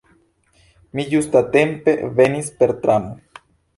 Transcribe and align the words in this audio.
Mi 0.99 1.03
ĝustatempe 1.11 1.95
venis 2.21 2.51
per 2.63 2.75
tramo. 2.87 3.43